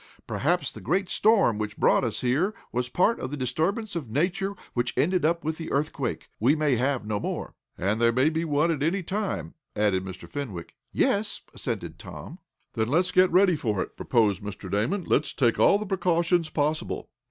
[0.25, 4.55] Perhaps the great storm which brought us here was part of the disturbance of nature
[4.73, 6.27] which ended up with the earthquake.
[6.39, 10.27] We may have no more." "And there may be one at any time," added Mr.
[10.27, 10.73] Fenwick.
[10.91, 12.39] "Yes," assented Tom.
[12.73, 14.71] "Then let's get ready for it," proposed Mr.
[14.71, 15.03] Damon.
[15.03, 17.11] "Let's take all the precautions possible."